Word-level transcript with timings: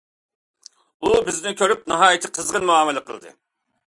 ئۇ 1.03 1.11
بىزنى 1.27 1.53
كۆرۈپ 1.59 1.83
ناھايىتى 1.93 2.31
قىزغىن 2.39 2.65
مۇئامىلە 2.71 3.05
قىلدى. 3.11 3.35